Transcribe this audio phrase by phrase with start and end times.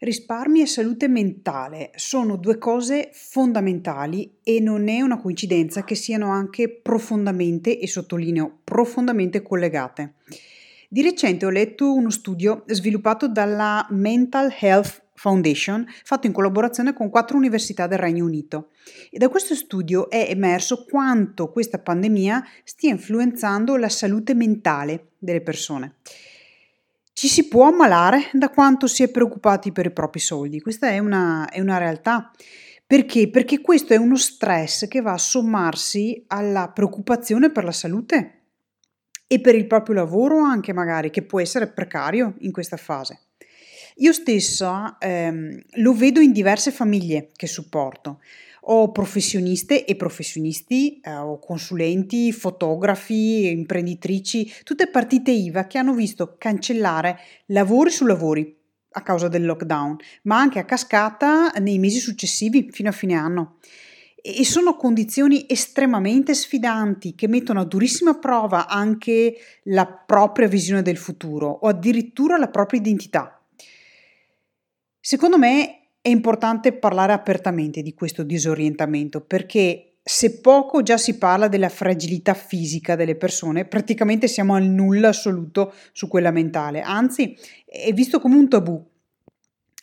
[0.00, 6.30] Risparmi e salute mentale sono due cose fondamentali e non è una coincidenza che siano
[6.30, 10.14] anche profondamente, e sottolineo profondamente collegate.
[10.88, 17.10] Di recente ho letto uno studio sviluppato dalla Mental Health Foundation, fatto in collaborazione con
[17.10, 18.68] quattro università del Regno Unito.
[19.10, 25.40] E da questo studio è emerso quanto questa pandemia stia influenzando la salute mentale delle
[25.40, 25.96] persone.
[27.18, 31.00] Ci si può ammalare da quanto si è preoccupati per i propri soldi, questa è
[31.00, 32.30] una, è una realtà.
[32.86, 33.28] Perché?
[33.28, 38.42] Perché questo è uno stress che va a sommarsi alla preoccupazione per la salute
[39.26, 43.22] e per il proprio lavoro anche magari, che può essere precario in questa fase.
[43.96, 48.20] Io stessa ehm, lo vedo in diverse famiglie che supporto
[48.70, 56.36] o professioniste e professionisti, eh, o consulenti, fotografi, imprenditrici, tutte partite IVA che hanno visto
[56.38, 58.56] cancellare lavori su lavori
[58.92, 63.56] a causa del lockdown, ma anche a cascata nei mesi successivi fino a fine anno.
[64.20, 70.96] E sono condizioni estremamente sfidanti che mettono a durissima prova anche la propria visione del
[70.96, 73.40] futuro o addirittura la propria identità.
[75.00, 81.48] Secondo me è importante parlare apertamente di questo disorientamento perché se poco già si parla
[81.48, 87.92] della fragilità fisica delle persone, praticamente siamo al nulla assoluto su quella mentale, anzi è
[87.92, 88.82] visto come un tabù.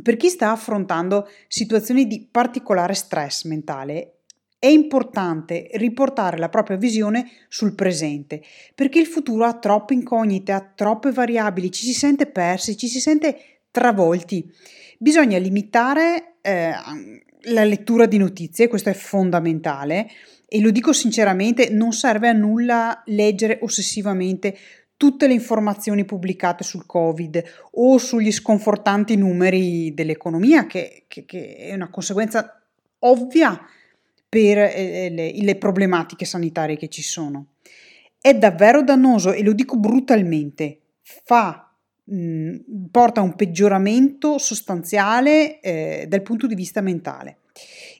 [0.00, 4.18] Per chi sta affrontando situazioni di particolare stress mentale,
[4.60, 8.40] è importante riportare la propria visione sul presente,
[8.76, 13.00] perché il futuro ha troppe incognite, ha troppe variabili, ci si sente persi, ci si
[13.00, 14.48] sente travolti.
[15.02, 16.72] Bisogna limitare eh,
[17.46, 20.08] la lettura di notizie, questo è fondamentale
[20.46, 24.56] e lo dico sinceramente, non serve a nulla leggere ossessivamente
[24.96, 27.42] tutte le informazioni pubblicate sul Covid
[27.72, 32.62] o sugli sconfortanti numeri dell'economia, che, che, che è una conseguenza
[33.00, 33.60] ovvia
[34.28, 37.54] per eh, le, le problematiche sanitarie che ci sono.
[38.20, 41.71] È davvero dannoso e lo dico brutalmente, fa
[42.90, 47.38] porta a un peggioramento sostanziale eh, dal punto di vista mentale.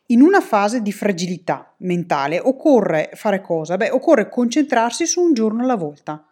[0.06, 3.76] In una fase di fragilità mentale occorre fare cosa?
[3.76, 6.26] Beh, occorre concentrarsi su un giorno alla volta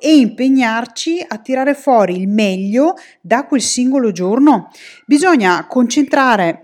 [0.00, 4.70] e impegnarci a tirare fuori il meglio da quel singolo giorno.
[5.04, 5.66] Bisogna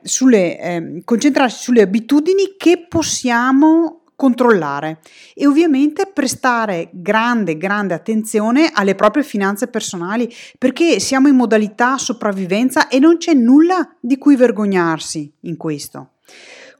[0.02, 5.00] sulle, eh, concentrarsi sulle abitudini che possiamo controllare
[5.34, 12.86] e ovviamente prestare grande, grande attenzione alle proprie finanze personali perché siamo in modalità sopravvivenza
[12.86, 16.10] e non c'è nulla di cui vergognarsi in questo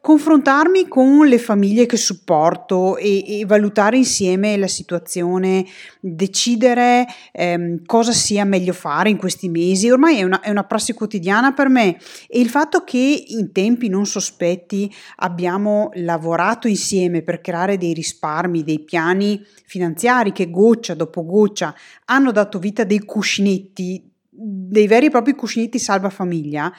[0.03, 5.65] confrontarmi con le famiglie che supporto e, e valutare insieme la situazione,
[6.01, 10.93] decidere ehm, cosa sia meglio fare in questi mesi, ormai è una, è una prassi
[10.93, 11.97] quotidiana per me.
[12.27, 18.65] E il fatto che in tempi non sospetti abbiamo lavorato insieme per creare dei risparmi,
[18.65, 21.73] dei piani finanziari che goccia dopo goccia
[22.07, 26.73] hanno dato vita a dei cuscinetti, dei veri e propri cuscinetti salva famiglia,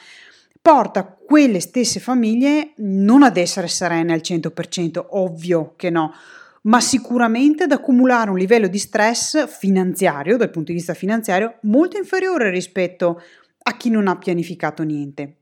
[0.64, 6.14] porta quelle stesse famiglie non ad essere serene al 100%, ovvio che no,
[6.62, 11.98] ma sicuramente ad accumulare un livello di stress finanziario, dal punto di vista finanziario, molto
[11.98, 13.22] inferiore rispetto
[13.62, 15.36] a chi non ha pianificato niente,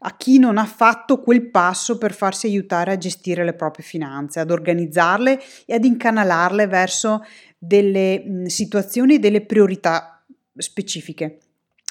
[0.00, 4.38] a chi non ha fatto quel passo per farsi aiutare a gestire le proprie finanze,
[4.38, 7.24] ad organizzarle e ad incanalarle verso
[7.56, 10.22] delle situazioni e delle priorità
[10.54, 11.38] specifiche.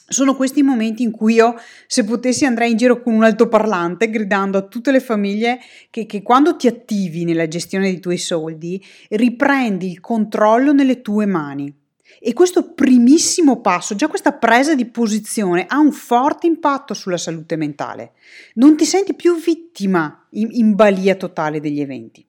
[0.10, 1.56] Sono questi i momenti in cui io,
[1.88, 5.60] se potessi, andrei in giro con un altoparlante gridando a tutte le famiglie
[5.90, 11.26] che, che, quando ti attivi nella gestione dei tuoi soldi, riprendi il controllo nelle tue
[11.26, 11.74] mani.
[12.20, 17.56] E questo primissimo passo, già questa presa di posizione, ha un forte impatto sulla salute
[17.56, 18.14] mentale.
[18.56, 22.26] Non ti senti più vittima in, in balia totale degli eventi.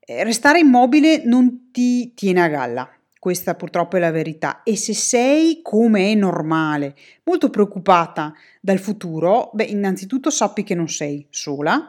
[0.00, 2.93] Eh, restare immobile non ti tiene a galla
[3.24, 4.62] questa purtroppo è la verità.
[4.62, 10.90] E se sei, come è normale, molto preoccupata dal futuro, beh, innanzitutto sappi che non
[10.90, 11.88] sei sola,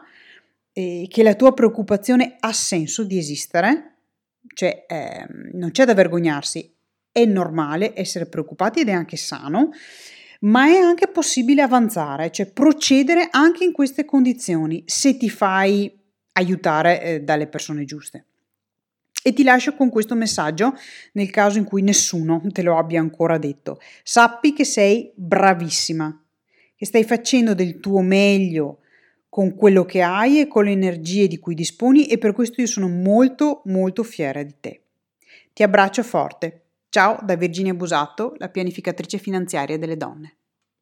[0.72, 3.96] e che la tua preoccupazione ha senso di esistere,
[4.54, 6.74] cioè eh, non c'è da vergognarsi,
[7.12, 9.72] è normale essere preoccupati ed è anche sano,
[10.40, 15.94] ma è anche possibile avanzare, cioè procedere anche in queste condizioni se ti fai
[16.32, 18.24] aiutare eh, dalle persone giuste.
[19.26, 20.74] E ti lascio con questo messaggio
[21.14, 23.80] nel caso in cui nessuno te lo abbia ancora detto.
[24.04, 26.16] Sappi che sei bravissima,
[26.76, 28.82] che stai facendo del tuo meglio
[29.28, 32.68] con quello che hai e con le energie di cui disponi e per questo io
[32.68, 34.82] sono molto molto fiera di te.
[35.52, 36.66] Ti abbraccio forte.
[36.88, 40.36] Ciao da Virginia Busato, la pianificatrice finanziaria delle donne.